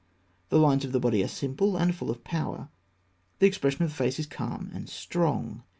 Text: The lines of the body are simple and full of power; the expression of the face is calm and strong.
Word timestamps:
The 0.49 0.57
lines 0.57 0.83
of 0.83 0.93
the 0.93 0.99
body 0.99 1.23
are 1.23 1.27
simple 1.27 1.77
and 1.77 1.93
full 1.93 2.09
of 2.09 2.23
power; 2.23 2.69
the 3.37 3.45
expression 3.45 3.83
of 3.83 3.91
the 3.91 3.95
face 3.95 4.17
is 4.17 4.25
calm 4.25 4.71
and 4.73 4.89
strong. 4.89 5.61